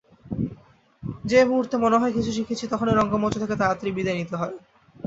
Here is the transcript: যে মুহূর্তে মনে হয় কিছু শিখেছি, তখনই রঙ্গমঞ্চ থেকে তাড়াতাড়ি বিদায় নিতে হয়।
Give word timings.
যে 1.23 1.39
মুহূর্তে 1.43 1.75
মনে 1.77 1.99
হয় 2.01 2.13
কিছু 2.13 2.31
শিখেছি, 2.37 2.65
তখনই 2.67 2.95
রঙ্গমঞ্চ 2.95 3.35
থেকে 3.39 3.55
তাড়াতাড়ি 3.61 3.91
বিদায় 3.97 4.17
নিতে 4.19 4.35
হয়। 4.35 4.55